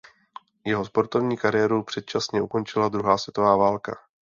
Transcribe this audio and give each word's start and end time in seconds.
Jeho 0.65 0.85
sportovní 0.85 1.37
kariéru 1.37 1.83
předčasně 1.83 2.41
ukončila 2.41 2.89
druhá 2.89 3.17
světová 3.17 3.57
válka. 3.57 3.97